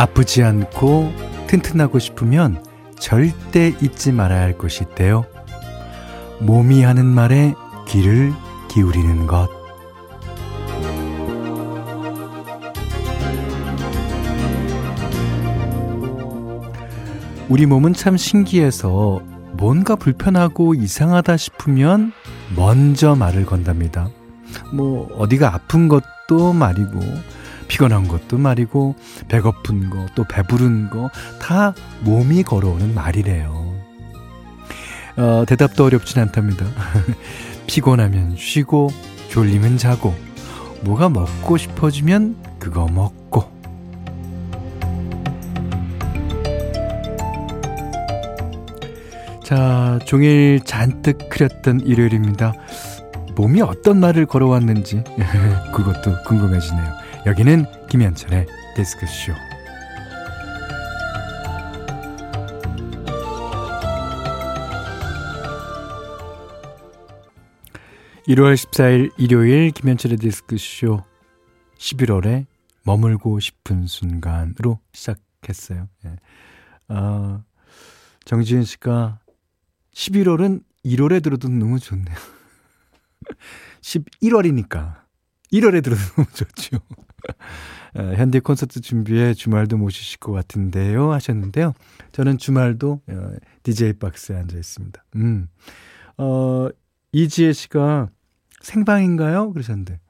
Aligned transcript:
아프지 0.00 0.42
않고 0.42 1.12
튼튼하고 1.46 1.98
싶으면 1.98 2.64
절대 2.98 3.74
잊지 3.82 4.12
말아야 4.12 4.40
할 4.40 4.56
것이 4.56 4.84
있대요. 4.84 5.26
몸이 6.38 6.82
하는 6.82 7.04
말에 7.04 7.52
귀를 7.86 8.32
기울이는 8.70 9.26
것. 9.26 9.50
우리 17.50 17.66
몸은 17.66 17.92
참 17.92 18.16
신기해서 18.16 19.20
뭔가 19.52 19.96
불편하고 19.96 20.72
이상하다 20.72 21.36
싶으면 21.36 22.12
먼저 22.56 23.14
말을 23.14 23.44
건답니다. 23.44 24.08
뭐, 24.72 25.14
어디가 25.18 25.52
아픈 25.52 25.88
것도 25.88 26.54
말이고, 26.54 27.00
피곤한 27.70 28.08
것도 28.08 28.36
말이고, 28.36 28.96
배고픈 29.28 29.90
거, 29.90 30.04
또 30.16 30.24
배부른 30.24 30.90
거, 30.90 31.08
다 31.40 31.72
몸이 32.00 32.42
걸어오는 32.42 32.94
말이래요. 32.94 33.74
어, 35.16 35.44
대답도 35.46 35.84
어렵진 35.84 36.20
않답니다. 36.20 36.66
피곤하면 37.68 38.34
쉬고, 38.36 38.90
졸리면 39.28 39.78
자고, 39.78 40.16
뭐가 40.82 41.08
먹고 41.10 41.56
싶어지면 41.56 42.36
그거 42.58 42.88
먹고, 42.88 43.48
자, 49.44 50.00
종일 50.06 50.60
잔뜩 50.64 51.18
흐렸던 51.30 51.80
일요일입니다. 51.80 52.52
몸이 53.36 53.62
어떤 53.62 54.00
말을 54.00 54.26
걸어왔는지 54.26 55.04
그것도 55.72 56.24
궁금해지네요. 56.26 56.99
여기는 57.26 57.66
김현철의 57.88 58.46
데스크쇼. 58.76 59.34
1월 68.26 68.54
14일 68.54 69.12
일요일 69.18 69.70
김현철의 69.70 70.16
디스크쇼 70.16 71.02
11월에 71.76 72.46
머물고 72.84 73.38
싶은 73.38 73.86
순간으로 73.86 74.78
시작했어요. 74.92 75.88
예. 76.06 76.16
어, 76.88 77.44
정지은 78.24 78.64
씨가 78.64 79.18
11월은 79.92 80.62
1월에 80.86 81.22
들어도 81.22 81.48
너무 81.48 81.78
좋네요. 81.78 82.16
11월이니까. 83.82 85.00
1월에 85.52 85.82
들어도 85.82 86.00
너무 86.14 86.26
좋죠. 86.32 86.78
어, 87.96 88.12
현대 88.16 88.40
콘서트 88.40 88.80
준비에 88.80 89.34
주말도 89.34 89.76
모시실 89.76 90.18
것 90.18 90.32
같은데요. 90.32 91.12
하셨는데요. 91.12 91.74
저는 92.12 92.38
주말도 92.38 93.00
어, 93.08 93.32
DJ 93.62 93.94
박스에 93.94 94.36
앉아 94.36 94.56
있습니다. 94.56 95.04
음. 95.16 95.48
어, 96.18 96.68
이지혜 97.12 97.52
씨가 97.52 98.08
생방인가요? 98.60 99.52
그러셨는데. 99.52 100.00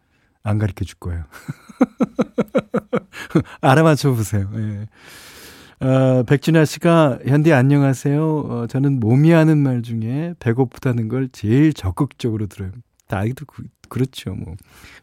안 0.43 0.59
가르쳐 0.59 0.85
줄 0.85 0.99
거예요. 0.99 1.25
알아맞혀 3.61 4.13
보세요. 4.13 4.51
예. 4.55 5.87
어, 5.87 6.23
백준아 6.25 6.65
씨가 6.65 7.21
현디 7.27 7.53
안녕하세요. 7.53 8.39
어, 8.39 8.67
저는 8.67 9.01
몸이 9.01 9.31
하는 9.31 9.59
말 9.59 9.83
중에 9.83 10.35
배고프다는 10.39 11.09
걸 11.09 11.29
제일 11.33 11.73
적극적으로 11.73 12.47
들어요. 12.47 12.71
다 13.09 13.19
아기도 13.19 13.47
그, 13.91 13.99
그렇죠. 13.99 14.35
뭐. 14.35 14.55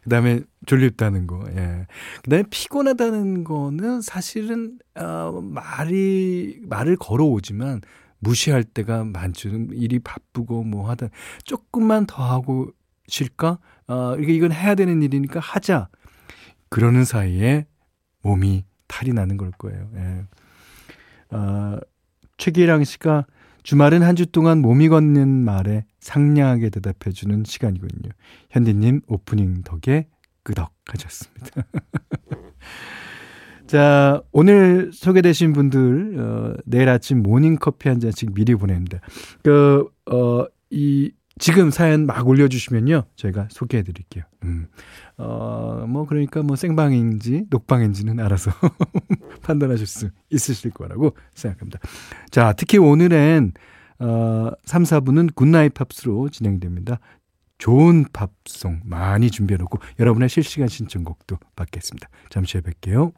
그 0.02 0.10
다음에 0.10 0.40
졸립다는 0.66 1.26
거, 1.28 1.44
예. 1.50 1.86
그 2.24 2.30
다음에 2.30 2.44
피곤하다는 2.50 3.44
거는 3.44 4.00
사실은, 4.00 4.78
어, 4.96 5.40
말이, 5.40 6.58
말을 6.62 6.96
걸어오지만 6.96 7.82
무시할 8.18 8.64
때가 8.64 9.04
많죠. 9.04 9.50
일이 9.72 10.00
바쁘고 10.00 10.64
뭐 10.64 10.88
하다. 10.90 11.08
조금만 11.44 12.06
더 12.06 12.24
하고 12.24 12.72
쉴까? 13.06 13.58
어, 13.86 14.16
이게 14.18 14.34
이건 14.34 14.50
해야 14.50 14.74
되는 14.74 15.00
일이니까 15.02 15.38
하자. 15.38 15.88
그러는 16.68 17.04
사이에 17.04 17.66
몸이 18.22 18.64
탈이 18.88 19.12
나는 19.12 19.36
걸 19.36 19.52
거예요. 19.52 19.88
예. 19.94 20.24
어, 21.36 21.78
최기랑 22.38 22.84
씨가 22.84 23.26
주말은 23.68 24.02
한 24.02 24.16
주 24.16 24.24
동안 24.24 24.62
몸이 24.62 24.88
걷는 24.88 25.28
말에 25.28 25.84
상냥하게 26.00 26.70
대답해주는 26.70 27.44
시간이군요. 27.44 28.12
현디님 28.48 29.02
오프닝 29.06 29.62
덕에 29.62 30.08
끄덕 30.42 30.72
하셨습니다. 30.86 31.64
자, 33.68 34.22
오늘 34.32 34.90
소개되신 34.94 35.52
분들, 35.52 36.18
어, 36.18 36.54
내일 36.64 36.88
아침 36.88 37.22
모닝커피 37.22 37.90
한 37.90 38.00
잔씩 38.00 38.32
미리 38.32 38.54
보냅니다. 38.54 39.00
그, 39.42 39.84
어, 40.10 40.46
이, 40.70 41.12
지금 41.38 41.70
사연 41.70 42.06
막 42.06 42.26
올려주시면요. 42.26 43.04
저희가 43.16 43.48
소개해 43.50 43.82
드릴게요. 43.82 44.24
음. 44.44 44.66
어, 45.16 45.84
뭐, 45.88 46.06
그러니까 46.06 46.42
뭐 46.42 46.56
생방인지 46.56 47.46
녹방인지는 47.50 48.20
알아서 48.20 48.50
판단하실 49.42 49.86
수 49.86 50.10
있으실 50.30 50.70
거라고 50.70 51.14
생각합니다. 51.34 51.80
자, 52.30 52.52
특히 52.56 52.78
오늘은, 52.78 53.52
어, 54.00 54.50
3, 54.64 54.82
4부는 54.84 55.34
Goodnight 55.34 55.74
Pops로 55.74 56.28
진행됩니다. 56.28 57.00
좋은 57.58 58.04
팝송 58.12 58.82
많이 58.84 59.30
준비해 59.30 59.58
놓고 59.58 59.78
여러분의 59.98 60.28
실시간 60.28 60.68
신청곡도 60.68 61.38
받겠습니다. 61.56 62.08
잠시 62.30 62.58
후에 62.58 62.62
뵐게요. 62.62 63.12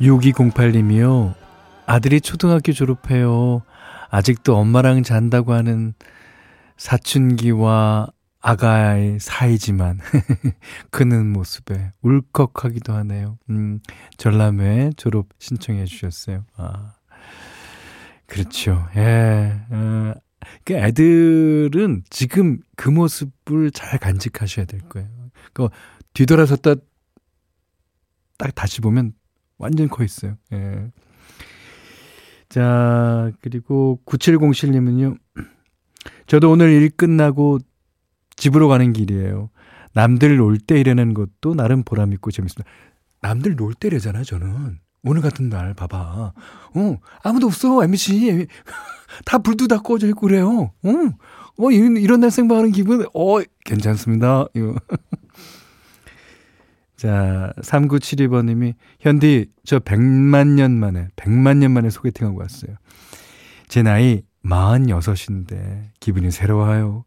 6208님이요. 0.00 1.34
아들이 1.86 2.20
초등학교 2.20 2.72
졸업해요. 2.72 3.62
아직도 4.10 4.56
엄마랑 4.56 5.02
잔다고 5.02 5.52
하는 5.52 5.94
사춘기와 6.76 8.08
아가의 8.40 9.20
사이지만 9.20 9.98
크는 10.90 11.32
모습에 11.32 11.92
울컥하기도 12.02 12.92
하네요. 12.92 13.38
음, 13.48 13.80
전람회 14.18 14.90
졸업 14.96 15.28
신청해 15.38 15.86
주셨어요. 15.86 16.44
아, 16.56 16.94
그렇죠. 18.26 18.86
예. 18.96 19.60
어, 19.70 20.12
그 20.64 20.74
애들은 20.74 22.04
지금 22.10 22.58
그 22.76 22.90
모습을 22.90 23.70
잘 23.70 23.98
간직하셔야 23.98 24.66
될 24.66 24.80
거예요. 24.80 25.08
그 25.54 25.68
뒤돌아섰다 26.12 26.74
딱 28.36 28.54
다시 28.54 28.82
보면 28.82 29.14
완전 29.56 29.88
커 29.88 30.04
있어요. 30.04 30.36
예. 30.52 30.90
자, 32.48 33.32
그리고 33.40 34.00
9707님은요. 34.04 35.18
저도 36.26 36.50
오늘 36.50 36.70
일 36.70 36.90
끝나고 36.90 37.58
집으로 38.36 38.68
가는 38.68 38.92
길이에요. 38.92 39.50
남들 39.92 40.36
놀 40.36 40.58
때 40.58 40.80
일하는 40.80 41.14
것도 41.14 41.54
나름 41.54 41.82
보람있고 41.82 42.30
재밌습니다. 42.30 42.68
남들 43.20 43.56
놀 43.56 43.74
때래잖아요, 43.74 44.24
저는. 44.24 44.78
오늘 45.04 45.22
같은 45.22 45.48
날, 45.48 45.74
봐봐. 45.74 46.32
어, 46.74 46.96
아무도 47.22 47.46
없어, 47.46 47.84
MC. 47.84 48.46
다 49.24 49.38
불도 49.38 49.68
다 49.68 49.80
꺼져 49.80 50.08
있고 50.08 50.26
그래요. 50.26 50.72
어, 50.82 50.90
어 51.58 51.70
이런, 51.70 51.96
이런 51.98 52.20
날 52.20 52.30
생방하는 52.30 52.72
기분, 52.72 53.06
어, 53.14 53.38
괜찮습니다. 53.64 54.46
이거. 54.54 54.74
자, 56.96 57.52
3972번님이, 57.60 58.74
현디, 59.00 59.50
저 59.64 59.78
100만 59.78 60.54
년 60.54 60.72
만에, 60.72 61.08
100만 61.16 61.58
년 61.58 61.72
만에 61.72 61.90
소개팅하고 61.90 62.38
왔어요. 62.40 62.76
제 63.68 63.82
나이 63.82 64.22
46인데, 64.44 65.90
기분이 66.00 66.30
새로워요. 66.30 67.04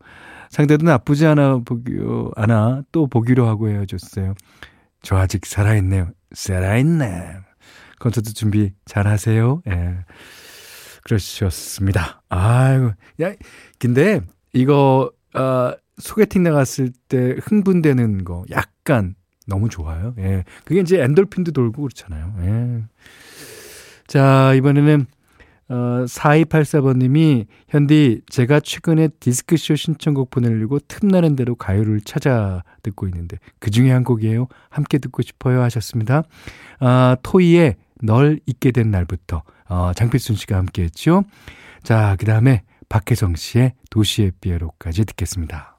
상대도 0.49 0.85
나쁘지 0.85 1.25
않아 1.25 1.59
보기로, 1.59 2.31
않아, 2.35 2.83
또 2.91 3.07
보기로 3.07 3.47
하고 3.47 3.69
헤어졌어요. 3.69 4.33
저 5.01 5.17
아직 5.17 5.45
살아있네요. 5.45 6.11
살아있네. 6.33 7.37
콘서트 7.99 8.33
준비 8.33 8.71
잘 8.85 9.07
하세요. 9.07 9.61
예. 9.67 9.97
그러셨습니다. 11.03 12.21
아유, 12.29 12.91
야, 13.21 13.33
근데 13.79 14.21
이거, 14.53 15.11
어, 15.33 15.71
소개팅 15.97 16.43
나갔을 16.43 16.91
때 17.07 17.37
흥분되는 17.41 18.23
거 18.23 18.45
약간 18.51 19.15
너무 19.47 19.69
좋아요. 19.69 20.13
예. 20.19 20.43
그게 20.65 20.81
이제 20.81 21.01
엔돌핀도 21.01 21.51
돌고 21.51 21.81
그렇잖아요. 21.83 22.33
예. 22.41 22.83
자, 24.07 24.53
이번에는 24.53 25.05
어, 25.69 26.05
4284번님이, 26.05 27.45
현디, 27.69 28.21
제가 28.29 28.59
최근에 28.61 29.09
디스크쇼 29.19 29.75
신청곡 29.75 30.29
보내려고 30.29 30.79
틈나는 30.79 31.35
대로 31.35 31.55
가요를 31.55 32.01
찾아 32.01 32.63
듣고 32.83 33.07
있는데, 33.07 33.37
그 33.59 33.69
중에 33.69 33.91
한 33.91 34.03
곡이에요. 34.03 34.47
함께 34.69 34.97
듣고 34.97 35.21
싶어요. 35.21 35.61
하셨습니다. 35.63 36.23
아, 36.79 37.17
토이의 37.21 37.75
널 38.01 38.39
잊게 38.45 38.71
된 38.71 38.91
날부터, 38.91 39.43
어, 39.69 39.91
장필순 39.93 40.35
씨가 40.35 40.57
함께 40.57 40.83
했죠. 40.83 41.23
자, 41.83 42.15
그 42.19 42.25
다음에 42.25 42.63
박혜성 42.89 43.35
씨의 43.35 43.73
도시의 43.89 44.31
피에로까지 44.39 45.05
듣겠습니다. 45.05 45.76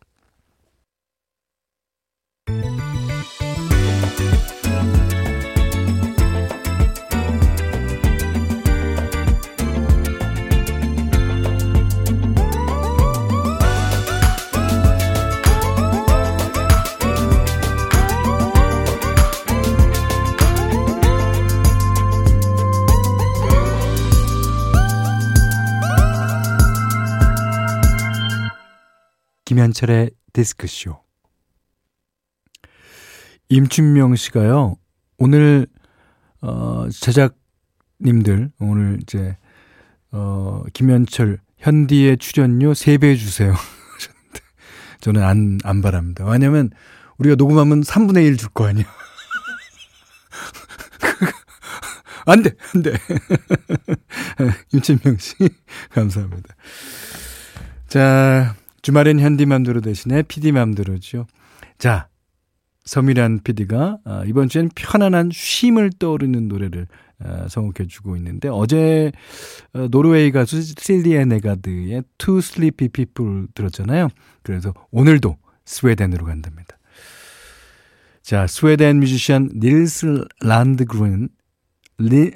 김현철의 29.59 30.13
디스크쇼. 30.33 30.97
임춘명 33.49 34.15
씨가요, 34.15 34.77
오늘, 35.17 35.67
어, 36.41 36.87
제작님들, 36.89 38.53
오늘 38.61 39.01
이제, 39.03 39.37
어, 40.13 40.63
김현철, 40.73 41.41
현디의 41.57 42.19
출연료 42.19 42.73
3배 42.73 43.19
주세요. 43.19 43.53
저는 45.01 45.25
안, 45.25 45.59
안 45.65 45.83
바랍니다. 45.83 46.25
왜냐면, 46.25 46.71
우리가 47.19 47.35
녹음하면 47.35 47.81
3분의 47.81 48.29
1 48.29 48.37
줄 48.37 48.51
거 48.51 48.69
아니야. 48.69 48.85
안 52.27 52.45
돼, 52.45 52.53
안 52.77 52.83
돼. 52.83 52.93
임춘명 54.73 55.19
씨, 55.19 55.35
감사합니다. 55.91 56.55
자, 57.89 58.55
주말엔 58.83 59.21
현디맘대로 59.21 59.81
대신에 59.81 60.23
피디맘대로죠. 60.23 61.27
자, 61.79 62.09
서미란 62.85 63.41
PD가 63.45 63.99
아, 64.05 64.23
이번 64.27 64.49
주엔 64.49 64.71
편안한 64.75 65.31
쉼을 65.33 65.91
떠오르는 65.99 66.49
노래를 66.49 66.87
아, 67.21 67.49
선곡해 67.49 67.87
주고 67.89 68.17
있는데 68.17 68.49
어제 68.49 69.13
어, 69.75 69.89
노르웨이 69.91 70.31
가수 70.31 70.63
실리아 70.63 71.25
네가드의 71.25 72.05
Two 72.17 72.39
Sleepy 72.39 72.89
People 72.89 73.49
들었잖아요. 73.55 74.09
그래서 74.43 74.73
오늘도 74.91 75.37
스웨덴으로 75.65 76.25
간답니다. 76.25 76.79
자, 78.23 78.47
스웨덴 78.47 79.01
뮤지션 79.01 79.51
닐스 79.55 80.25
란드그렌 80.41 81.29
리, 81.99 82.31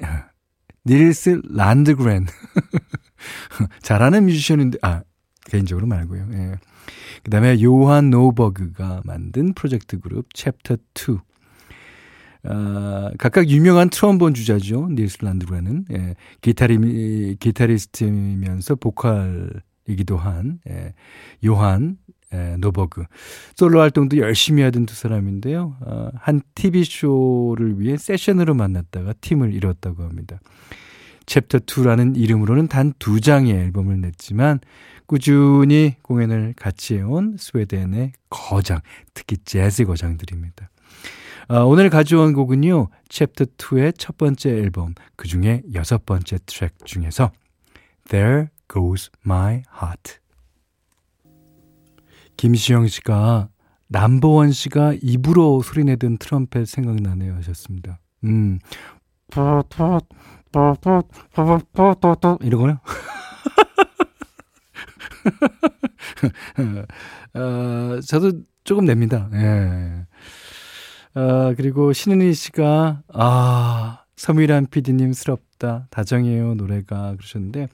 닐스 0.85 1.41
란드그렌 1.45 2.27
잘하는 3.81 4.25
뮤지션인데 4.25 4.77
아 4.81 5.01
개인적으로 5.45 5.87
말고요. 5.87 6.27
예. 6.31 6.55
그 7.23 7.29
다음에 7.29 7.61
요한 7.61 8.09
노버그가 8.09 9.01
만든 9.05 9.53
프로젝트 9.53 9.99
그룹 9.99 10.33
챕터 10.33 10.77
2. 10.93 11.17
어, 12.45 13.11
각각 13.17 13.49
유명한 13.49 13.89
트롬본 13.89 14.33
주자죠. 14.33 14.89
닐스 14.91 15.23
란드그렌은. 15.23 15.85
예. 15.91 16.15
기타리, 16.41 17.37
기타리스트이면서 17.39 18.75
보컬이기도 18.75 20.17
한, 20.17 20.59
예. 20.69 20.93
요한 21.45 21.97
예, 22.33 22.57
노버그. 22.57 23.03
솔로 23.55 23.79
활동도 23.79 24.17
열심히 24.17 24.63
하던 24.63 24.85
두 24.85 24.95
사람인데요. 24.95 25.77
어, 25.81 26.09
한 26.15 26.41
TV쇼를 26.55 27.79
위해 27.79 27.95
세션으로 27.97 28.55
만났다가 28.55 29.13
팀을 29.21 29.53
이뤘다고 29.53 30.03
합니다. 30.03 30.39
챕터 31.25 31.59
2라는 31.59 32.17
이름으로는 32.17 32.67
단 32.67 32.93
두 32.99 33.19
장의 33.21 33.53
앨범을 33.53 34.01
냈지만 34.01 34.59
꾸준히 35.05 35.95
공연을 36.01 36.53
같이 36.57 36.95
해온 36.95 37.35
스웨덴의 37.37 38.13
거장, 38.29 38.79
특히 39.13 39.37
재즈 39.37 39.85
거장들입니다. 39.85 40.69
아, 41.49 41.59
오늘 41.59 41.89
가져온 41.89 42.33
곡은요, 42.33 42.87
챕터 43.09 43.45
2의 43.57 43.93
첫 43.97 44.17
번째 44.17 44.49
앨범, 44.51 44.93
그 45.15 45.27
중에 45.27 45.61
여섯 45.73 46.05
번째 46.05 46.37
트랙 46.45 46.73
중에서 46.85 47.31
There 48.09 48.47
Goes 48.71 49.11
My 49.25 49.63
Heart. 49.81 50.19
김시영 52.37 52.87
씨가 52.87 53.49
남보원 53.89 54.51
씨가 54.51 54.95
입으로 55.01 55.61
소리내던 55.61 56.17
트럼펫 56.17 56.67
생각나네요 56.67 57.35
하셨습니다. 57.35 57.99
음. 58.23 58.59
이러거요? 62.41 62.79
어, 67.33 67.99
저도 68.07 68.41
조금 68.63 68.85
냅니다. 68.85 69.29
예. 69.33 70.05
어, 71.19 71.53
그리고 71.55 71.93
신은희 71.93 72.33
씨가, 72.33 73.03
아, 73.13 74.03
서미란 74.15 74.67
PD님스럽다. 74.67 75.87
다정해요, 75.89 76.55
노래가. 76.55 77.15
그러셨는데, 77.15 77.67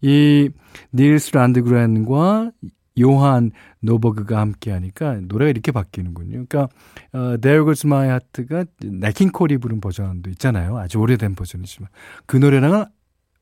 이, 0.00 0.50
닐스 0.94 1.36
란드그랜과 1.36 2.52
요한 3.00 3.50
노버그가 3.80 4.38
함께 4.38 4.70
하니까 4.70 5.20
노래가 5.22 5.50
이렇게 5.50 5.72
바뀌는군요. 5.72 6.44
그러니까, 6.46 6.68
어, 7.12 7.36
There 7.40 7.64
Goes 7.64 7.86
My 7.86 8.06
Heart가 8.06 8.64
네킹콜이 8.82 9.58
부른 9.58 9.80
버전도 9.80 10.30
있잖아요. 10.30 10.78
아주 10.78 10.98
오래된 10.98 11.34
버전이지만. 11.34 11.88
그 12.26 12.36
노래랑은 12.36 12.84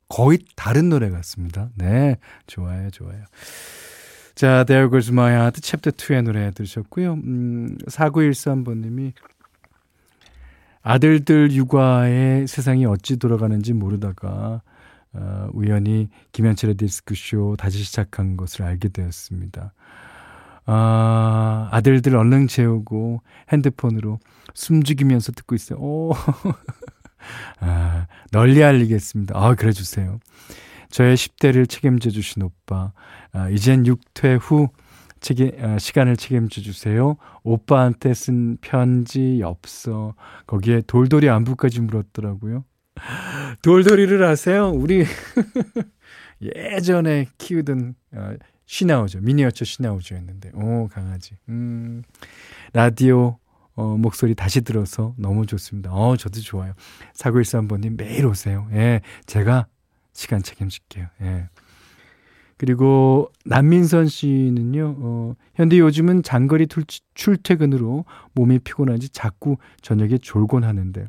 거의 0.09 0.39
다른 0.55 0.89
노래 0.89 1.11
같습니다. 1.11 1.71
네. 1.75 2.17
좋아요, 2.47 2.91
좋아요. 2.91 3.25
자, 4.35 4.65
There 4.65 4.91
Goes 4.91 5.11
My 5.11 5.33
Heart 5.33 5.61
챕터 5.61 5.91
2의 5.93 6.23
노래 6.23 6.51
들으셨고요. 6.51 7.15
음, 7.15 7.79
4913번님이 7.89 9.13
아들들 10.83 11.51
육아에 11.51 12.47
세상이 12.47 12.87
어찌 12.87 13.17
돌아가는지 13.17 13.73
모르다가 13.73 14.63
어, 15.13 15.49
우연히 15.53 16.09
김현철의 16.33 16.77
디스크쇼 16.77 17.57
다시 17.59 17.83
시작한 17.83 18.37
것을 18.37 18.65
알게 18.65 18.89
되었습니다. 18.89 19.73
아, 20.67 21.69
아들들 21.71 22.17
얼른 22.17 22.49
재우고 22.49 23.23
핸드폰으로 23.53 24.19
숨죽이면서 24.55 25.33
듣고 25.33 25.55
있어요. 25.55 25.79
오. 25.79 26.13
아, 27.61 28.07
널리 28.33 28.63
알리겠습니다. 28.63 29.35
아, 29.39 29.55
그래 29.55 29.73
주세요. 29.73 30.19
저의 30.91 31.17
10대를 31.17 31.69
책임져 31.69 32.11
주신 32.11 32.43
오빠. 32.43 32.93
아, 33.33 33.49
이젠 33.49 33.85
6퇴 33.85 34.39
후 34.41 34.69
책임, 35.21 35.53
아, 35.63 35.79
시간을 35.79 36.17
책임져 36.17 36.61
주세요. 36.61 37.17
오빠한테 37.43 38.15
쓴 38.15 38.57
편지, 38.61 39.41
엽서. 39.41 40.15
거기에 40.47 40.83
돌돌이 40.87 41.29
안부까지 41.29 41.81
물었더라고요. 41.81 42.65
돌돌이를 43.63 44.23
아세요? 44.25 44.71
우리 44.71 45.05
예전에 46.41 47.27
키우던 47.39 47.95
어, 48.13 48.33
시나우죠. 48.67 49.21
미니어처 49.21 49.65
시나우죠였는데. 49.65 50.53
오, 50.55 50.89
강아지. 50.89 51.37
음. 51.49 52.03
라디오 52.73 53.39
어, 53.75 53.97
목소리 53.97 54.35
다시 54.35 54.63
들어서 54.63 55.15
너무 55.19 55.47
좋습니다. 55.47 55.93
어, 55.93 56.17
저도 56.17 56.41
좋아요. 56.41 56.73
4913번님 57.15 57.97
매일 57.97 58.27
오세요. 58.27 58.67
예. 58.73 59.03
제가 59.27 59.67
시간 60.13 60.43
책임질게요. 60.43 61.07
예. 61.23 61.49
그리고 62.59 63.31
남민선 63.45 64.09
씨는요, 64.09 64.97
어, 64.99 65.35
현대 65.55 65.79
요즘은 65.79 66.23
장거리 66.23 66.67
출퇴근으로 67.15 68.07
몸이 68.33 68.61
피곤한지 68.61 69.11
자꾸 69.11 69.59
저녁에 69.83 70.17
졸곤 70.17 70.65
하는데, 70.65 71.07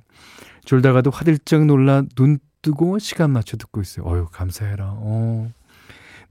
졸다가도 0.68 1.12
화들짝 1.12 1.66
놀라 1.66 2.04
눈 2.16 2.40
뜨고 2.62 3.00
시간 3.00 3.32
맞춰 3.32 3.56
듣고 3.56 3.80
있어요. 3.82 4.06
어유 4.06 4.28
감사해라. 4.32 4.96
어. 4.98 5.50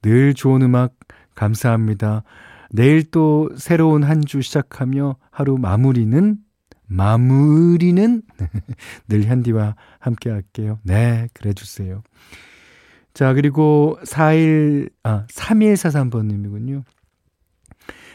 늘 0.02 0.35
좋은 0.35 0.61
음악 0.62 0.95
감사합니다. 1.35 2.23
내일 2.71 3.11
또 3.11 3.49
새로운 3.57 4.02
한 4.05 4.21
주 4.26 4.43
시작하며 4.43 5.16
하루 5.31 5.57
마무리는 5.57 6.37
마무리는 6.87 8.23
늘 9.09 9.25
현디와 9.25 9.75
함께 10.00 10.31
할게요. 10.31 10.78
네, 10.83 11.28
그래 11.33 11.55
주세요. 11.55 12.02
자, 13.14 13.33
그리고 13.33 13.99
4일 14.05 14.90
아, 15.02 15.25
3143번 15.28 16.26
님이군요. 16.26 16.83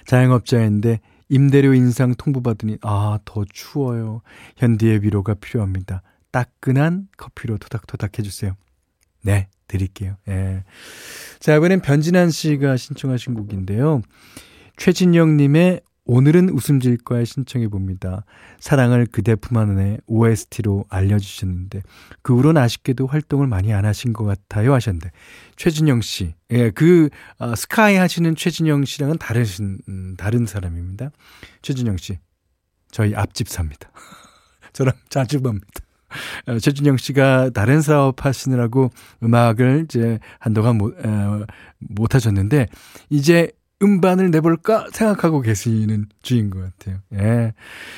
자영업자인데 0.06 1.00
임대료 1.30 1.74
인상 1.74 2.14
통보받으니 2.14 2.78
아, 2.84 3.18
더 3.26 3.44
추워요. 3.52 4.22
현디의 4.58 5.02
위로가 5.02 5.34
필요합니다. 5.36 6.04
따끈한 6.32 7.08
커피로 7.18 7.58
토닥토닥 7.58 8.20
해 8.20 8.24
주세요. 8.24 8.56
네, 9.24 9.48
드릴게요. 9.68 10.18
예. 10.28 10.64
자, 11.40 11.56
이번엔 11.56 11.82
변진환 11.82 12.32
씨가 12.32 12.78
신청하신 12.78 13.34
곡인데요. 13.34 14.02
최진영님의 14.78 15.82
오늘은 16.06 16.50
웃음질과에 16.50 17.26
신청해 17.26 17.68
봅니다. 17.68 18.26
사랑을 18.60 19.06
그대 19.06 19.36
품 19.36 19.58
안에 19.58 20.00
OST로 20.08 20.86
알려주셨는데 20.90 21.84
그 22.24 22.36
후로는 22.36 22.62
아쉽게도 22.62 23.06
활동을 23.06 23.48
많이 23.48 23.72
안 23.72 23.86
하신 23.86 24.12
것 24.12 24.26
같아요 24.26 24.74
하셨는데 24.74 25.12
최진영 25.56 26.02
씨, 26.02 26.34
예, 26.50 26.72
그 26.72 27.10
어, 27.38 27.56
스카이 27.56 27.96
하시는 27.96 28.36
최진영 28.36 28.86
씨랑은 28.86 29.20
다르신 29.20 29.78
음, 29.88 30.16
다른 30.18 30.46
사람입니다. 30.46 31.12
최진영 31.62 31.98
씨, 31.98 32.18
저희 32.90 33.16
앞집 33.16 33.48
삽니다. 33.48 33.92
저랑 34.74 34.96
자주 35.10 35.40
봅니다. 35.42 35.68
어, 36.48 36.60
최준영 36.60 36.98
씨가 36.98 37.52
다른 37.52 37.82
사업 37.82 38.26
하시느라고 38.26 38.92
음악을 39.24 39.86
이제 39.86 40.20
한동안 40.40 40.78
못, 40.78 40.94
어, 41.06 41.46
못 41.80 42.16
하셨는데, 42.16 42.68
이제 43.10 43.52
음반을 43.82 44.30
내볼까 44.32 44.88
생각하고 44.92 45.42
계시는 45.42 46.08
주인 46.22 46.50
것 46.50 46.62
같아요. 46.62 47.00
예. 47.14 47.54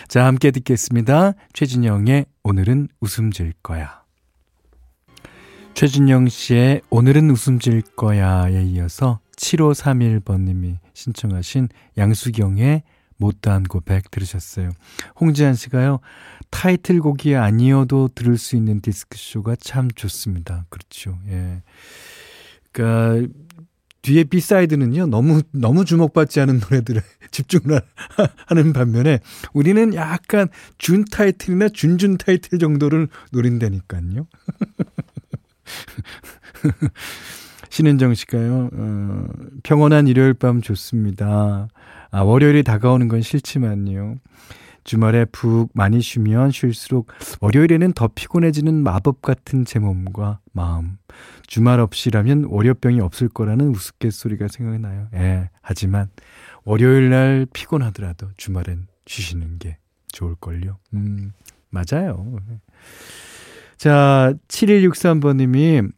자, 0.08 0.26
함께 0.26 0.52
듣겠습니다. 0.52 1.34
최진영의 1.52 2.26
오늘은 2.44 2.88
웃음 3.02 3.32
질 3.32 3.54
거야. 3.62 4.04
최진영 5.74 6.30
씨의 6.30 6.82
오늘은 6.90 7.30
웃음 7.32 7.60
질 7.60 7.82
거야에 7.82 8.64
이어서 8.64 9.20
7531번님이 9.38 10.78
신청하신 10.94 11.68
양수경의 11.98 12.84
못다한 13.18 13.64
고백 13.64 14.12
들으셨어요. 14.12 14.70
홍지한 15.20 15.56
씨가요, 15.56 16.00
타이틀곡이 16.54 17.36
아니어도 17.36 18.10
들을 18.14 18.38
수 18.38 18.56
있는 18.56 18.80
디스크쇼가 18.80 19.56
참 19.60 19.90
좋습니다. 19.90 20.68
그렇죠. 20.70 21.18
예. 21.28 21.64
그니까, 22.72 23.28
뒤에 24.04 24.26
비사이드는요, 24.26 25.08
너무, 25.08 25.42
너무 25.52 25.84
주목받지 25.84 26.40
않은 26.42 26.60
노래들을 26.60 27.02
집중을 27.32 27.82
하는 28.46 28.72
반면에, 28.72 29.20
우리는 29.54 29.96
약간 29.96 30.48
준 30.78 31.06
타이틀이나 31.06 31.70
준준 31.70 32.20
타이틀 32.20 32.60
정도를 32.60 33.08
노린다니까요. 33.32 34.28
신은정 37.70 38.14
씨가요, 38.14 38.70
어, 38.72 39.26
평온한 39.64 40.08
일요일 40.08 40.36
밤 40.36 40.62
좋습니다. 40.62 41.68
아, 42.12 42.22
월요일이 42.22 42.62
다가오는 42.62 43.08
건 43.08 43.24
싫지만요. 43.24 44.20
주말에 44.84 45.26
푹 45.26 45.70
많이 45.74 46.02
쉬면 46.02 46.52
쉴수록 46.52 47.12
월요일에는 47.42 47.94
더 47.94 48.10
피곤해지는 48.14 48.84
마법 48.84 49.22
같은 49.22 49.66
제 49.66 49.80
몸과 49.80 50.40
마음. 50.52 50.98
주말 51.48 51.80
없이라면 51.80 52.46
월요병이 52.46 53.00
없을 53.00 53.30
거라는 53.30 53.70
우스갯소리가 53.70 54.48
생각이 54.48 54.80
나요. 54.80 55.08
예. 55.14 55.50
하지만 55.62 56.10
월요일 56.66 57.10
날 57.10 57.48
피곤하더라도 57.52 58.30
주말엔 58.38 58.88
쉬시는 59.06 59.60
게 59.60 59.78
좋을걸요. 60.12 60.78
음, 60.94 61.34
맞아요. 61.70 62.38
자, 63.78 64.34
7163번님이 64.48 65.92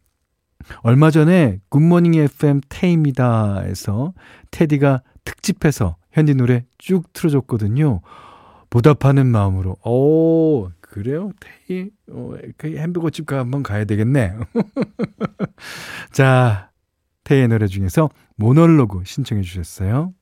얼마 0.82 1.12
전에 1.12 1.60
굿모닝 1.70 2.16
FM 2.16 2.62
테임이다에서 2.70 4.14
테디가 4.52 5.04
특집해서 5.24 5.98
현디 6.12 6.36
노래 6.36 6.66
쭉 6.78 7.12
틀어줬거든요. 7.14 8.02
보답하는 8.70 9.28
마음으로. 9.28 9.78
오, 9.86 10.70
그래요? 10.82 11.32
테이, 11.68 11.90
어, 12.12 12.34
그 12.58 12.76
햄버거 12.78 13.10
집 13.10 13.32
한번 13.32 13.64
가야 13.64 13.86
되겠네. 13.86 14.36
자, 16.12 16.72
테이의 17.24 17.48
노래 17.48 17.68
중에서 17.68 18.10
모놀로그 18.36 19.04
신청해 19.06 19.44
주셨어요. 19.44 20.14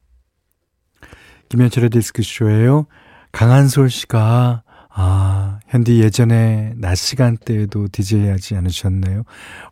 김현철의 1.49 1.89
디스크쇼예요. 1.89 2.87
강한솔 3.31 3.89
씨가 3.89 4.63
아, 4.95 5.59
현디 5.67 6.01
예전에 6.01 6.73
낮 6.77 6.95
시간대에도 6.95 7.87
DJ 7.91 8.27
하지 8.27 8.55
않으셨나요? 8.55 9.23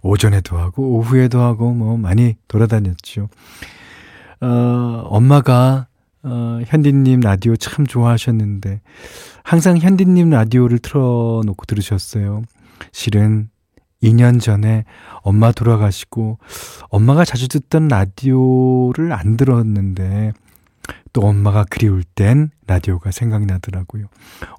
오전에도 0.01 0.57
하고, 0.57 0.97
오후에도 0.97 1.39
하고, 1.41 1.73
뭐, 1.73 1.95
많이 1.95 2.35
돌아다녔죠. 2.47 3.29
어, 4.41 4.47
엄마가, 4.47 5.87
어, 6.23 6.59
현디님 6.65 7.21
라디오 7.21 7.55
참 7.55 7.85
좋아하셨는데, 7.85 8.81
항상 9.43 9.77
현디님 9.77 10.29
라디오를 10.29 10.79
틀어놓고 10.79 11.65
들으셨어요. 11.65 12.43
실은 12.91 13.49
2년 14.03 14.39
전에 14.39 14.85
엄마 15.21 15.51
돌아가시고, 15.51 16.37
엄마가 16.89 17.25
자주 17.25 17.47
듣던 17.47 17.87
라디오를 17.87 19.13
안 19.13 19.37
들었는데, 19.37 20.33
또 21.13 21.21
엄마가 21.21 21.65
그리울 21.69 22.03
땐 22.03 22.51
라디오가 22.67 23.11
생각나더라고요. 23.11 24.05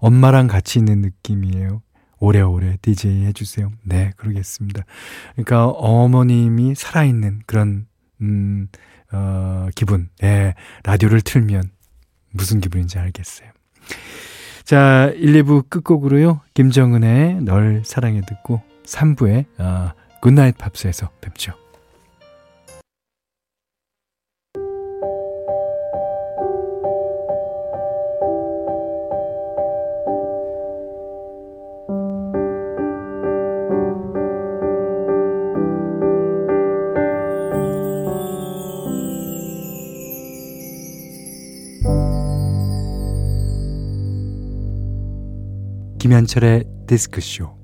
엄마랑 0.01 0.47
같이 0.47 0.79
있는 0.79 1.01
느낌이에요. 1.01 1.83
오래오래 2.19 2.79
DJ 2.83 3.25
해주세요. 3.25 3.73
네, 3.83 4.13
그러겠습니다. 4.17 4.85
그러니까 5.33 5.67
어머님이 5.67 6.75
살아있는 6.77 7.43
그런, 7.47 7.87
음, 8.21 8.69
어, 9.13 9.69
기분. 9.75 10.09
네, 10.21 10.55
라디오를 10.85 11.21
틀면 11.21 11.63
무슨 12.31 12.61
기분인지 12.61 12.99
알겠어요. 12.99 13.51
자, 14.65 15.13
1, 15.17 15.43
2부 15.43 15.69
끝곡으로요. 15.69 16.41
김정은의 16.55 17.43
널 17.43 17.83
사랑해 17.85 18.23
듣고 18.23 18.63
3부에 18.85 19.47
어, 19.59 19.93
Goodnight 20.21 20.57
Pops에서 20.57 21.11
뵙죠. 21.21 21.62
김현철의 46.03 46.65
디스크쇼 46.89 47.57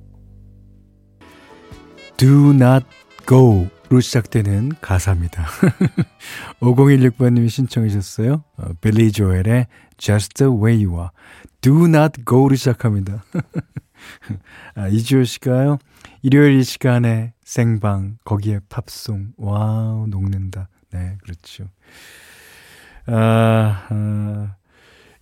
Do 2.16 2.50
not 2.52 2.86
go로 3.26 4.00
시작되는 4.00 4.74
가사입니다. 4.80 5.44
5016번님이 6.62 7.48
신청해 7.48 7.88
주셨어요. 7.88 8.44
어, 8.56 8.68
빌리 8.80 9.10
조엘의 9.10 9.66
Just 9.96 10.34
the 10.34 10.52
way 10.52 10.86
you 10.86 11.00
are. 11.00 11.08
Do 11.62 11.86
not 11.86 12.22
go로 12.24 12.54
시작합니다. 12.54 13.24
아, 14.76 14.86
이주호 14.86 15.24
씨가요. 15.24 15.78
일요일 16.22 16.60
이 16.60 16.62
시간에 16.62 17.32
생방, 17.42 18.18
거기에 18.24 18.60
팝송. 18.68 19.32
와우, 19.36 20.06
녹는다. 20.06 20.68
네, 20.92 21.18
그렇죠. 21.24 21.64
아, 23.06 23.88
아 23.90 24.54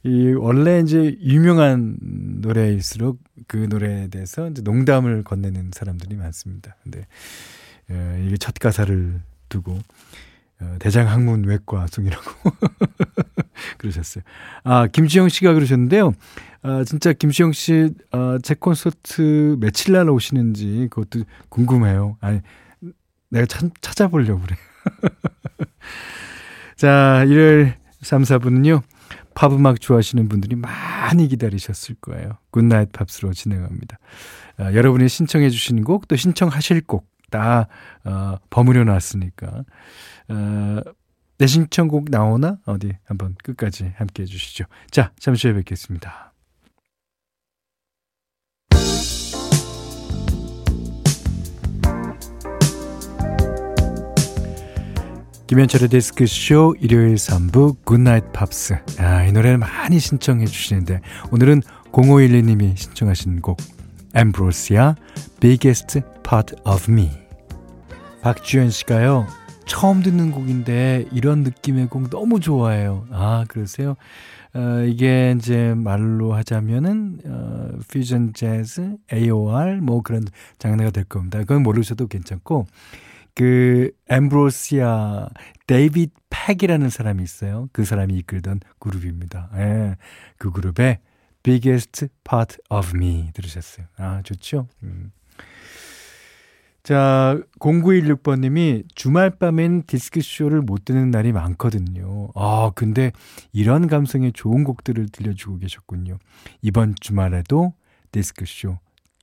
이 0.07 0.33
원래 0.35 0.79
이제 0.79 1.17
유명한 1.21 1.97
노래일수록 2.41 3.19
그 3.49 3.57
노래에 3.57 4.07
대해서 4.09 4.49
이제 4.49 4.63
농담을 4.63 5.25
건네는 5.25 5.71
사람들이 5.73 6.15
많습니다. 6.15 6.77
근데 6.85 7.07
어, 7.91 8.23
이게 8.25 8.37
첫 8.37 8.55
가사를 8.55 9.21
두고 9.49 9.79
어, 10.61 10.77
대장 10.79 11.09
학문 11.09 11.45
외과 11.45 11.89
송이라고 11.89 12.23
그러셨어요. 13.79 14.23
아 14.63 14.87
김지영 14.87 15.29
씨가 15.29 15.55
그러셨는데요. 15.55 16.13
아 16.63 16.85
진짜 16.85 17.13
김지영 17.13 17.53
씨, 17.53 17.91
아, 18.13 18.39
제 18.43 18.55
콘서트 18.55 19.57
며칠 19.59 19.95
날 19.95 20.09
오시는지 20.09 20.87
그것도 20.91 21.25
궁금해요. 21.49 22.17
아니 22.21 22.41
내가 23.29 23.47
참 23.47 23.71
찾아보려고 23.81 24.41
그래. 24.41 24.57
자, 26.77 27.25
일요일 27.27 27.75
3, 28.03 28.23
4부는요. 28.23 28.83
팝 29.37 29.53
음악 29.53 29.81
좋아하시는 29.81 30.29
분들이 30.29 30.57
많이 30.57 31.29
기다리셨을 31.29 31.95
거예요. 32.01 32.39
Goodnight 32.51 32.91
Pops로 32.91 33.33
진행합니다. 33.33 33.99
어, 34.59 34.65
여러분이 34.75 35.09
신청해 35.09 35.51
주신 35.51 35.85
곡, 35.85 36.09
또 36.09 36.17
신청하실 36.17 36.83
곡 36.87 37.17
다 37.31 37.69
어, 38.05 38.37
버무려 38.51 38.85
놨으니까 38.85 39.65
어, 40.29 40.81
내 41.39 41.47
신청곡 41.47 42.07
나오나? 42.11 42.59
어디 42.65 42.93
한번 43.05 43.35
끝까지 43.43 43.93
함께 43.97 44.23
해주시죠. 44.23 44.65
자, 44.91 45.13
잠시 45.19 45.49
후에 45.49 45.57
뵙겠습니다. 45.57 46.33
김현철의 55.47 55.91
디스크쇼 55.91 56.75
일요일 56.81 57.15
3부 57.15 57.77
Goodnight 57.85 58.33
Pops 58.33 58.79
아, 58.99 59.23
이 59.23 59.31
노래를 59.31 59.59
많이 59.59 60.01
신청해 60.01 60.45
주시는데 60.45 61.01
오늘은 61.31 61.63
0512님이 61.93 62.77
신청하신 62.77 63.41
곡 63.43 63.59
엠브로시아 64.15 64.97
Biggest 65.39 66.01
Part 66.29 66.57
of 66.67 66.91
Me. 66.91 67.11
박주현 68.23 68.71
씨가요 68.71 69.29
처음 69.67 70.03
듣는 70.03 70.33
곡인데 70.33 71.07
이런 71.13 71.45
느낌의 71.45 71.91
곡 71.91 72.11
너무 72.11 72.41
좋아해요. 72.41 73.07
아 73.13 73.45
그러세요? 73.47 73.95
어, 74.53 74.85
이게 74.85 75.33
이제 75.39 75.75
말로 75.77 76.35
하자면은 76.35 77.21
어, 77.25 77.69
퓨전 77.87 78.33
재즈 78.35 78.97
AOR 79.13 79.77
뭐 79.81 80.03
그런 80.03 80.25
장르가 80.59 80.91
될 80.91 81.05
겁니다. 81.05 81.39
그건 81.39 81.63
모르셔도 81.63 82.09
괜찮고 82.09 82.67
그 83.37 83.91
엠브로시아 84.09 85.29
데이빗 85.67 86.11
팩이라는 86.31 86.89
사람이 86.89 87.23
있어요. 87.23 87.69
그 87.71 87.85
사람이 87.85 88.15
이끌던 88.15 88.61
그룹입니다. 88.79 89.51
예. 89.57 89.97
그 90.39 90.51
그룹의 90.51 91.01
Biggest 91.43 92.09
Part 92.29 92.57
of 92.71 92.97
Me 92.97 93.31
들으셨어요. 93.35 93.87
아, 93.99 94.23
좋죠? 94.25 94.69
음. 94.83 95.13
자, 96.83 97.39
0916번 97.59 98.41
님이 98.41 98.85
주말 98.95 99.31
밤엔 99.31 99.83
디스크 99.87 100.23
쇼를 100.23 100.63
못 100.63 100.87
듣는 100.87 101.11
날이 101.11 101.33
많거든요. 101.33 102.31
아, 102.35 102.71
근데 102.75 103.13
이런 103.53 103.87
감성의 103.87 104.33
좋은 104.33 104.65
곡들을 104.65 105.09
들려주고 105.11 105.59
계셨군요. 105.59 106.19
이번 106.63 106.95
주말에도 107.01 107.75
디스크 108.13 108.47
쇼 108.47 108.79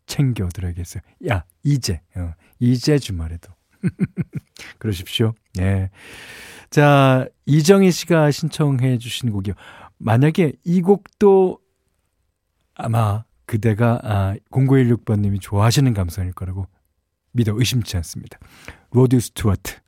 챙겨드려야겠어요. 0.06 1.02
야, 1.30 1.46
이제, 1.64 2.02
어, 2.16 2.34
이제 2.60 3.00
주말에도. 3.00 3.52
그러십시오. 4.80 5.34
예. 5.60 5.90
자, 6.70 7.28
이정희 7.46 7.92
씨가 7.92 8.32
신청해 8.32 8.98
주신 8.98 9.32
곡이요. 9.32 9.54
만약에 9.98 10.54
이 10.64 10.82
곡도 10.82 11.60
아마 12.76 13.24
그대가 13.46 14.00
아, 14.04 14.36
0916번님이 14.52 15.40
좋아하시는 15.40 15.94
감성일 15.94 16.34
거라고 16.34 16.68
믿어 17.32 17.54
의심치 17.56 17.98
않습니다. 17.98 18.40
로드 18.92 19.20
스튜어트, 19.20 19.80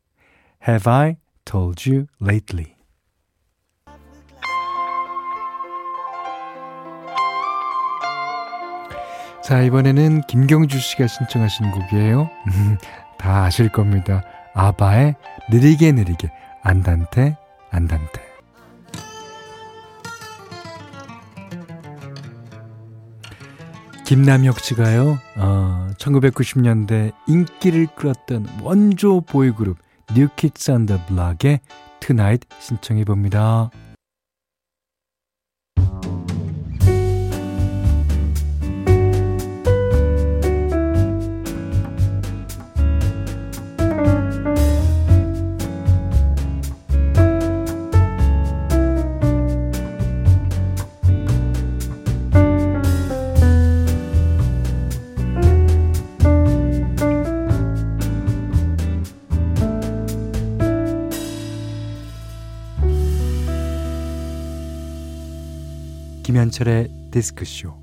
Have 0.67 0.91
I 0.91 1.15
Told 1.45 1.89
You 1.89 2.05
Lately? 2.21 2.75
자, 9.43 9.61
이번에는 9.61 10.21
김경주 10.21 10.79
씨가 10.79 11.05
신청하신 11.05 11.69
곡이에요. 11.69 12.29
음, 13.25 13.27
다 13.27 13.43
아실 13.43 13.69
겁니다. 13.69 14.23
아바의 14.53 15.15
느리게 15.51 15.91
느리게 15.91 16.31
안단테 16.61 17.37
안단테 17.71 18.23
김남혁 24.05 24.59
씨가요. 24.59 25.17
어, 25.37 25.87
1990년대 25.97 27.11
인기를 27.27 27.87
끌었던 27.95 28.47
원조 28.61 29.21
보이그룹 29.21 29.77
New 30.15 30.38
Kids 30.38 30.69
on 30.71 30.85
the 30.85 31.05
Block의 31.07 31.59
Tonight 31.99 32.41
신청해 32.59 33.03
봅니다. 33.03 33.71
김현철의 66.35 66.89
디스크쇼. 67.11 67.73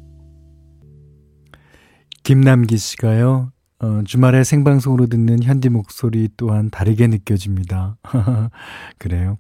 김남기 2.23 2.77
씨가요, 2.77 3.51
어, 3.79 4.03
주말에 4.05 4.45
생방송으로 4.45 5.07
듣는 5.07 5.43
현디 5.43 5.71
목소리 5.71 6.29
또한 6.37 6.69
다르게 6.69 7.07
느껴집니다. 7.07 7.97
그래요. 8.99 9.39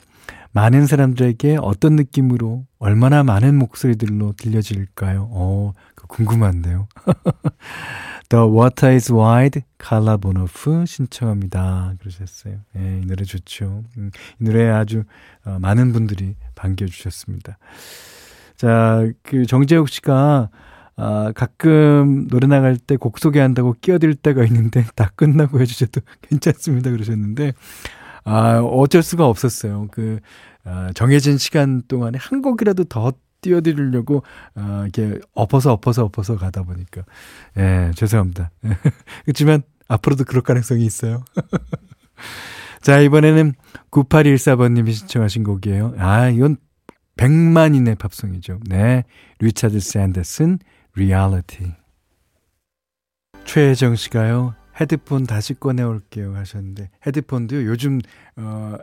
많은 0.52 0.86
사람들에게 0.86 1.58
어떤 1.60 1.96
느낌으로, 1.96 2.64
얼마나 2.78 3.22
많은 3.22 3.54
목소리들로 3.58 4.32
들려질까요? 4.38 5.28
어, 5.30 5.72
궁금한데요. 6.08 6.88
The 8.30 8.46
Water 8.46 8.94
is 8.94 9.12
Wide, 9.12 9.60
칼라 9.76 10.16
보노프 10.16 10.86
신청합니다. 10.86 11.96
그러셨어요. 11.98 12.60
예, 12.78 13.00
이 13.02 13.04
노래 13.04 13.24
좋죠. 13.24 13.84
음, 13.98 14.10
이 14.40 14.44
노래 14.44 14.70
아주 14.70 15.04
어, 15.44 15.58
많은 15.60 15.92
분들이 15.92 16.34
반겨주셨습니다. 16.54 17.58
자, 18.62 19.08
그 19.24 19.44
정재욱 19.44 19.88
씨가 19.88 20.48
아, 20.94 21.32
가끔 21.34 22.28
노래 22.28 22.46
나갈 22.46 22.76
때 22.76 22.94
곡 22.96 23.18
소개한다고 23.18 23.74
끼어들 23.80 24.14
때가 24.14 24.44
있는데 24.44 24.84
다 24.94 25.10
끝나고 25.16 25.60
해주셔도 25.60 26.00
괜찮습니다 26.20 26.92
그러셨는데 26.92 27.54
아, 28.22 28.60
어쩔 28.60 29.02
수가 29.02 29.26
없었어요. 29.26 29.88
그 29.90 30.20
아, 30.62 30.92
정해진 30.94 31.38
시간 31.38 31.82
동안에 31.88 32.18
한 32.20 32.40
곡이라도 32.40 32.84
더 32.84 33.12
띄워드리려고 33.40 34.22
아, 34.54 34.82
이렇게 34.84 35.18
엎어서 35.34 35.72
엎어서 35.72 36.04
엎어서 36.04 36.36
가다 36.36 36.62
보니까 36.62 37.02
예 37.58 37.90
죄송합니다. 37.96 38.52
그렇지만 39.24 39.62
앞으로도 39.88 40.22
그럴 40.22 40.40
가능성이 40.44 40.86
있어요. 40.86 41.24
자 42.80 43.00
이번에는 43.00 43.54
9814번님이 43.90 44.92
신청하신 44.92 45.42
곡이에요. 45.42 45.94
아 45.98 46.28
이건 46.28 46.58
100만인의 47.16 47.98
팝송이죠. 47.98 48.60
네. 48.66 49.04
리차드 49.38 49.80
샌더슨, 49.80 50.58
리얼리티. 50.94 51.72
최혜정 53.44 53.96
씨가요, 53.96 54.54
헤드폰 54.80 55.26
다시 55.26 55.54
꺼내올게요 55.54 56.34
하셨는데, 56.34 56.90
헤드폰도요, 57.06 57.66
요즘, 57.66 58.00
어, 58.36 58.76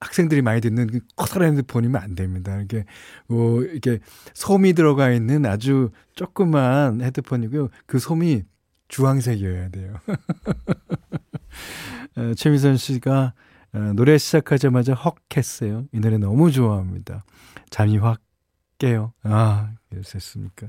학생들이 0.00 0.40
많이 0.40 0.60
듣는 0.60 0.86
그 0.86 1.00
커다란 1.16 1.50
헤드폰이면 1.50 2.00
안 2.00 2.14
됩니다. 2.14 2.60
이게, 2.60 2.84
뭐, 3.26 3.62
이렇게 3.62 3.98
솜이 4.34 4.72
들어가 4.72 5.10
있는 5.10 5.44
아주 5.44 5.90
조그만 6.14 7.02
헤드폰이고요. 7.02 7.68
그 7.86 7.98
솜이 7.98 8.44
주황색이어야 8.88 9.68
돼요. 9.68 9.94
어, 12.16 12.34
최미선 12.34 12.76
씨가 12.76 13.34
어, 13.72 13.78
노래 13.94 14.18
시작하자마자 14.18 14.94
헉 14.94 15.16
했어요. 15.36 15.84
이 15.92 16.00
노래 16.00 16.18
너무 16.18 16.50
좋아합니다. 16.50 17.24
잠이 17.70 17.98
확 17.98 18.20
깨요. 18.78 19.12
아, 19.22 19.72
그랬습니까? 19.90 20.68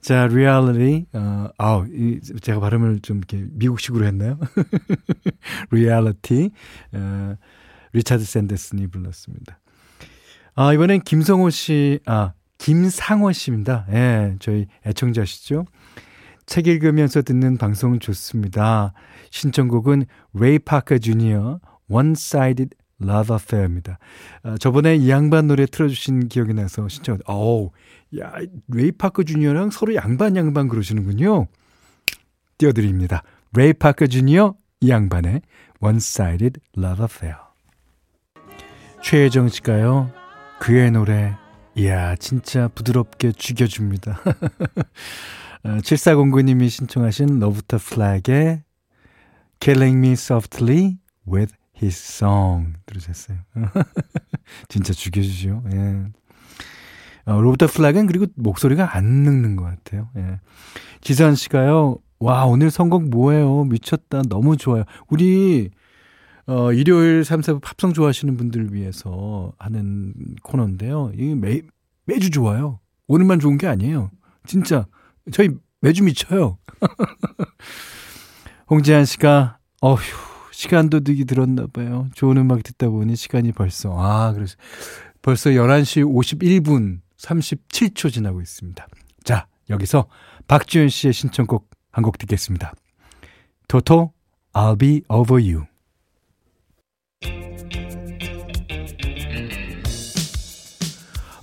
자, 0.00 0.26
리얼리티, 0.26 1.06
어, 1.12 1.48
아우, 1.58 1.86
이, 1.86 2.20
제가 2.40 2.58
발음을 2.58 3.00
좀 3.00 3.18
이렇게 3.18 3.44
미국식으로 3.52 4.04
했나요? 4.04 4.36
리얼리티, 5.70 6.50
어, 6.94 7.36
리차드 7.92 8.24
샌더슨이 8.24 8.88
불렀습니다. 8.88 9.60
아, 10.56 10.72
이번엔 10.72 11.02
김성호 11.02 11.50
씨, 11.50 12.00
아, 12.04 12.32
김상호 12.58 13.30
씨입니다. 13.30 13.86
예, 13.90 14.36
저희 14.40 14.66
애청자시죠? 14.86 15.66
책 16.46 16.66
읽으면서 16.66 17.22
듣는 17.22 17.56
방송 17.56 18.00
좋습니다. 18.00 18.92
신청곡은 19.30 20.06
레이 20.34 20.58
파커 20.58 20.98
주니어, 20.98 21.60
One-Sided 21.88 22.70
Love 23.02 23.34
Affair입니다. 23.34 23.98
아, 24.42 24.56
저번에 24.58 24.96
이 24.96 25.10
양반 25.10 25.46
노래 25.46 25.66
틀어주신 25.66 26.28
기억이 26.28 26.54
나서 26.54 26.88
신청, 26.88 27.18
어우, 27.26 27.70
야, 28.18 28.32
레이 28.68 28.92
파커 28.92 29.22
주니어랑 29.22 29.70
서로 29.70 29.94
양반 29.94 30.36
양반 30.36 30.68
그러시는군요. 30.68 31.46
띄워드립니다. 32.58 33.22
레이 33.54 33.72
파커 33.72 34.06
주니어, 34.06 34.54
이 34.80 34.90
양반의 34.90 35.42
One-Sided 35.80 36.60
Love 36.76 37.04
Affair. 37.04 37.36
최혜정 39.02 39.48
씨가요, 39.48 40.10
그의 40.60 40.90
노래, 40.92 41.36
이야, 41.74 42.14
진짜 42.16 42.68
부드럽게 42.68 43.32
죽여줍니다. 43.32 44.20
7409님이 45.64 46.66
아, 46.66 46.68
신청하신 46.68 47.40
로버타 47.40 47.78
플랙의 47.78 48.62
Killing 49.60 49.98
Me 49.98 50.12
Softly 50.12 50.98
with 51.26 51.54
His 51.82 52.22
Song 52.22 52.74
들으셨어요. 52.86 53.38
진짜 54.68 54.92
죽여주죠. 54.92 55.62
예. 55.72 56.04
어, 57.24 57.40
로버타 57.40 57.66
플랙은 57.68 58.06
그리고 58.06 58.26
목소리가 58.36 58.96
안 58.96 59.04
늙는 59.04 59.56
것 59.56 59.64
같아요. 59.64 60.10
예. 60.16 60.40
지선 61.00 61.34
씨가요. 61.34 61.98
와 62.18 62.46
오늘 62.46 62.70
선곡 62.70 63.10
뭐예요? 63.10 63.64
미쳤다. 63.64 64.22
너무 64.28 64.56
좋아요. 64.56 64.84
우리 65.08 65.70
어, 66.46 66.72
일요일 66.72 67.24
3, 67.24 67.40
4부 67.40 67.60
팝송 67.60 67.92
좋아하시는 67.92 68.36
분들 68.36 68.72
위해서 68.72 69.52
하는 69.58 70.12
코너인데요. 70.42 71.12
이게 71.14 71.34
매, 71.34 71.62
매주 72.04 72.30
좋아요. 72.30 72.80
오늘만 73.06 73.40
좋은 73.40 73.58
게 73.58 73.66
아니에요. 73.66 74.10
진짜 74.46 74.86
저희 75.32 75.50
매주 75.80 76.02
미쳐요. 76.02 76.58
홍지한 78.70 79.04
씨가 79.04 79.58
어휴 79.80 80.31
시간 80.62 80.88
도둑이 80.88 81.24
들었나 81.24 81.66
봐요. 81.72 82.08
좋은 82.14 82.36
음악 82.36 82.62
듣다 82.62 82.88
보니 82.88 83.16
시간이 83.16 83.50
벌써 83.50 83.92
아 83.98 84.32
그래서 84.32 84.54
벌써 85.20 85.50
11시 85.50 86.04
51분 86.04 87.00
37초 87.18 88.12
지나고 88.12 88.40
있습니다. 88.40 88.86
자, 89.24 89.46
여기서 89.70 90.06
박지현 90.46 90.88
씨의 90.88 91.12
신청곡 91.14 91.68
한 91.90 92.04
곡 92.04 92.16
듣겠습니다. 92.18 92.74
토토 93.66 94.12
I'll 94.54 94.78
be 94.78 95.02
over 95.08 95.42
you. 95.42 95.64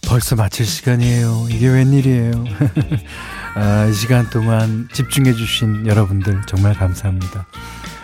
벌써 0.08 0.36
마칠 0.38 0.66
시간이에요. 0.66 1.48
이게 1.52 1.68
웬일이에요. 1.68 2.32
아, 3.56 3.86
이 3.86 3.94
시간 3.94 4.30
동안 4.30 4.88
집중해주신 4.94 5.88
여러분들 5.88 6.42
정말 6.48 6.74
감사합니다. 6.74 7.46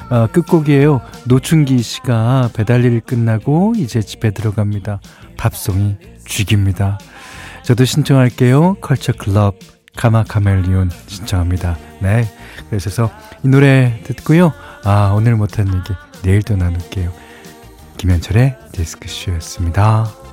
어, 0.09 0.27
끝곡이에요. 0.31 1.01
노춘기 1.25 1.79
씨가 1.79 2.51
배달일 2.53 3.01
끝나고 3.01 3.73
이제 3.77 4.01
집에 4.01 4.31
들어갑니다. 4.31 4.99
밥송이 5.37 5.97
죽입니다. 6.25 6.99
저도 7.63 7.85
신청할게요. 7.85 8.75
컬처 8.81 9.13
클럽 9.13 9.55
카마카멜리온 9.97 10.91
신청합니다. 11.07 11.77
네. 11.99 12.29
그래서 12.69 13.09
이 13.43 13.47
노래 13.47 13.99
듣고요. 14.03 14.53
아, 14.83 15.13
오늘 15.15 15.35
못한 15.35 15.67
얘기 15.67 15.93
내일 16.21 16.43
또 16.43 16.55
나눌게요. 16.55 17.11
김현철의 17.97 18.57
디스크쇼였습니다. 18.73 20.24